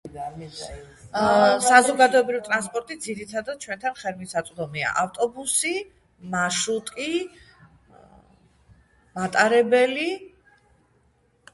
საზოგადოებრივი 1.65 2.39
ტრანსპორტი 2.47 2.97
ძირითადად 3.03 3.59
ჩვენთან 3.65 3.99
ხელმისაწვდომია 4.05 4.95
მარშუტი 4.95 5.77
ავტობუსი 6.31 7.13
მატარებელი 9.21 10.09